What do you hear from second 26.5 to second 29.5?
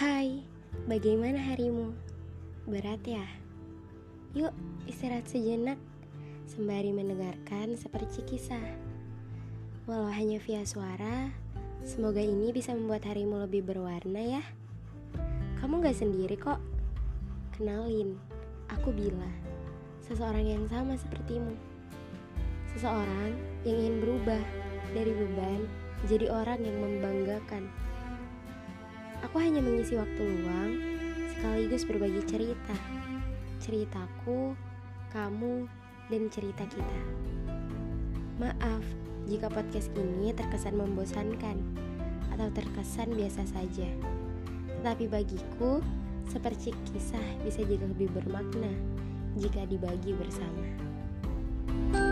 yang membanggakan Aku